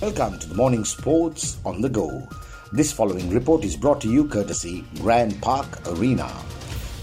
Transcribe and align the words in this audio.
Welcome 0.00 0.38
to 0.40 0.48
the 0.48 0.54
morning 0.56 0.84
sports 0.84 1.58
on 1.64 1.80
the 1.80 1.88
go. 1.88 2.26
This 2.72 2.92
following 2.92 3.30
report 3.30 3.62
is 3.62 3.76
brought 3.76 4.00
to 4.00 4.08
you 4.08 4.26
courtesy 4.26 4.84
Grand 4.96 5.40
Park 5.40 5.86
Arena. 5.86 6.28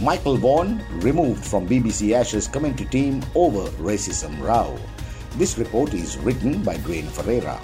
Michael 0.02 0.36
Vaughan 0.36 0.84
removed 1.00 1.46
from 1.46 1.66
BBC 1.66 2.12
Ashes 2.12 2.50
commentary 2.50 2.90
team 2.90 3.24
over 3.34 3.70
racism 3.78 4.38
row. 4.42 4.78
This 5.38 5.58
report 5.58 5.94
is 5.94 6.18
written 6.18 6.62
by 6.64 6.76
Dwayne 6.78 7.08
Ferreira. 7.08 7.58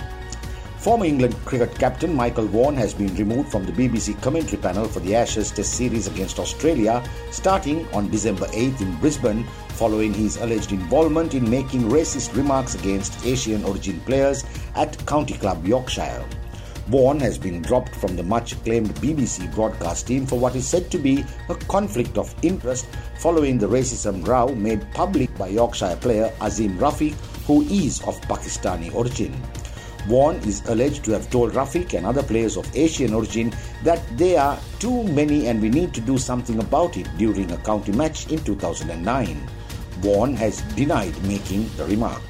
Former 0.81 1.05
England 1.05 1.35
cricket 1.45 1.77
captain 1.77 2.15
Michael 2.15 2.47
Vaughan 2.47 2.75
has 2.75 2.91
been 2.95 3.13
removed 3.15 3.51
from 3.51 3.67
the 3.67 3.71
BBC 3.71 4.19
commentary 4.19 4.59
panel 4.59 4.85
for 4.87 4.99
the 4.99 5.15
Ashes 5.15 5.51
Test 5.51 5.75
series 5.75 6.07
against 6.07 6.39
Australia 6.39 7.03
starting 7.29 7.87
on 7.93 8.09
December 8.09 8.47
8 8.51 8.81
in 8.81 8.95
Brisbane 8.95 9.43
following 9.75 10.11
his 10.11 10.37
alleged 10.37 10.71
involvement 10.71 11.35
in 11.35 11.47
making 11.47 11.81
racist 11.83 12.35
remarks 12.35 12.73
against 12.73 13.23
Asian 13.23 13.63
origin 13.63 13.99
players 14.07 14.43
at 14.73 14.97
County 15.05 15.35
Club 15.35 15.63
Yorkshire. 15.67 16.25
Vaughan 16.87 17.19
has 17.19 17.37
been 17.37 17.61
dropped 17.61 17.93
from 17.93 18.15
the 18.15 18.23
much 18.23 18.53
acclaimed 18.53 18.89
BBC 18.95 19.53
broadcast 19.53 20.07
team 20.07 20.25
for 20.25 20.39
what 20.39 20.55
is 20.55 20.67
said 20.67 20.89
to 20.89 20.97
be 20.97 21.23
a 21.49 21.55
conflict 21.69 22.17
of 22.17 22.33
interest 22.41 22.87
following 23.19 23.59
the 23.59 23.67
racism 23.67 24.25
row 24.27 24.47
made 24.55 24.91
public 24.95 25.31
by 25.37 25.47
Yorkshire 25.47 25.95
player 25.97 26.33
Azeem 26.39 26.75
Rafiq, 26.79 27.13
who 27.45 27.61
is 27.69 28.01
of 28.01 28.19
Pakistani 28.21 28.91
origin. 28.95 29.31
Vaughan 30.07 30.37
is 30.47 30.65
alleged 30.67 31.05
to 31.05 31.11
have 31.11 31.29
told 31.29 31.53
Rafiq 31.53 31.93
and 31.93 32.05
other 32.05 32.23
players 32.23 32.57
of 32.57 32.69
Asian 32.75 33.13
origin 33.13 33.53
that 33.83 34.01
there 34.17 34.41
are 34.41 34.59
too 34.79 35.03
many 35.03 35.47
and 35.47 35.61
we 35.61 35.69
need 35.69 35.93
to 35.93 36.01
do 36.01 36.17
something 36.17 36.59
about 36.59 36.97
it 36.97 37.07
during 37.17 37.51
a 37.51 37.57
county 37.57 37.91
match 37.91 38.31
in 38.31 38.43
2009. 38.43 39.49
Vaughan 39.99 40.35
has 40.35 40.61
denied 40.75 41.15
making 41.23 41.69
the 41.77 41.85
remark. 41.85 42.21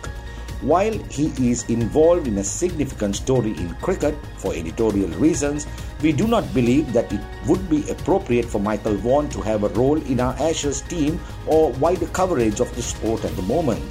While 0.61 0.93
he 1.09 1.33
is 1.49 1.67
involved 1.69 2.27
in 2.27 2.37
a 2.37 2.43
significant 2.43 3.15
story 3.15 3.51
in 3.57 3.73
cricket 3.81 4.15
for 4.37 4.53
editorial 4.53 5.09
reasons, 5.17 5.65
we 6.03 6.11
do 6.11 6.27
not 6.27 6.53
believe 6.53 6.93
that 6.93 7.11
it 7.11 7.21
would 7.47 7.67
be 7.67 7.89
appropriate 7.89 8.45
for 8.45 8.59
Michael 8.59 8.93
Vaughan 8.93 9.27
to 9.29 9.41
have 9.41 9.63
a 9.63 9.69
role 9.69 9.97
in 10.03 10.19
our 10.19 10.33
Ashes 10.33 10.81
team 10.81 11.19
or 11.47 11.71
wider 11.73 12.05
coverage 12.07 12.59
of 12.59 12.75
the 12.75 12.81
sport 12.83 13.25
at 13.25 13.35
the 13.35 13.41
moment. 13.41 13.81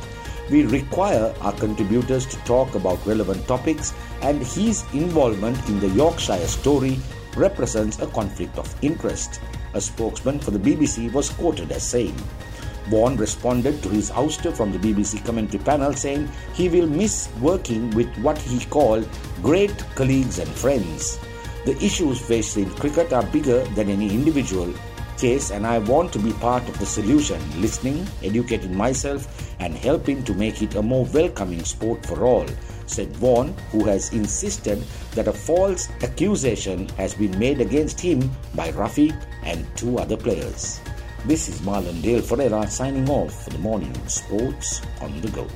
We 0.51 0.65
require 0.65 1.33
our 1.41 1.53
contributors 1.53 2.27
to 2.27 2.37
talk 2.39 2.75
about 2.75 3.07
relevant 3.07 3.47
topics, 3.47 3.95
and 4.21 4.43
his 4.43 4.83
involvement 4.93 5.57
in 5.69 5.79
the 5.79 5.89
Yorkshire 5.91 6.45
story 6.49 6.99
represents 7.37 8.01
a 8.01 8.09
conflict 8.09 8.59
of 8.59 8.75
interest. 8.83 9.41
A 9.75 9.81
spokesman 9.81 10.41
for 10.41 10.51
the 10.51 10.59
BBC 10.59 11.13
was 11.13 11.31
quoted 11.31 11.71
as 11.71 11.85
saying, 11.85 12.17
Vaughan 12.89 13.17
responded 13.17 13.81
to 13.85 13.89
his 13.89 14.11
ouster 14.11 14.53
from 14.53 14.73
the 14.73 14.79
BBC 14.79 15.25
commentary 15.25 15.63
panel 15.63 15.93
saying 15.93 16.29
he 16.55 16.69
will 16.69 16.89
miss 16.89 17.29
working 17.41 17.89
with 17.91 18.13
what 18.19 18.37
he 18.37 18.65
called 18.65 19.09
great 19.43 19.79
colleagues 19.95 20.41
and 20.41 20.49
friends. 20.49 21.21
The 21.65 21.77
issues 21.77 22.21
faced 22.21 22.57
in 22.57 22.69
cricket 22.71 23.13
are 23.13 23.23
bigger 23.27 23.63
than 23.77 23.89
any 23.89 24.13
individual 24.13 24.75
case, 25.21 25.51
and 25.51 25.67
I 25.67 25.79
want 25.79 26.13
to 26.15 26.19
be 26.19 26.33
part 26.35 26.67
of 26.69 26.79
the 26.79 26.87
solution, 26.87 27.39
listening, 27.61 28.07
educating 28.23 28.75
myself, 28.75 29.29
and 29.61 29.77
helping 29.77 30.25
to 30.25 30.35
make 30.35 30.63
it 30.63 30.75
a 30.75 30.83
more 30.83 31.05
welcoming 31.13 31.63
sport 31.65 32.05
for 32.07 32.25
all, 32.25 32.47
said 32.87 33.15
Vaughan, 33.17 33.55
who 33.71 33.85
has 33.85 34.13
insisted 34.13 34.83
that 35.13 35.29
a 35.29 35.33
false 35.33 35.91
accusation 36.03 36.89
has 36.97 37.15
been 37.15 37.39
made 37.39 37.61
against 37.61 38.01
him 38.01 38.31
by 38.55 38.73
Rafiq 38.73 39.15
and 39.45 39.67
two 39.77 39.99
other 39.99 40.17
players. 40.17 40.81
This 41.27 41.49
is 41.49 41.61
Marlon 41.61 42.01
Dale 42.01 42.23
Ferreira 42.23 42.67
signing 42.67 43.09
off 43.11 43.45
for 43.45 43.51
the 43.51 43.59
morning 43.59 43.95
sports 44.09 44.81
on 45.03 45.21
the 45.21 45.29
go. 45.29 45.47